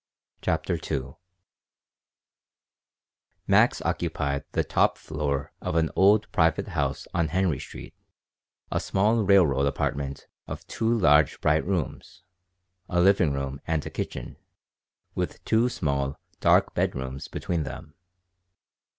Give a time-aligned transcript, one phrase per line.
[0.41, 1.13] CHAPTER II
[3.45, 7.93] MAX occupied the top floor of an old private house on Henry Street,
[8.71, 12.23] a small "railroad" apartment of two large, bright rooms
[12.89, 14.37] a living room and a kitchen
[15.13, 17.93] with two small, dark bedrooms between them.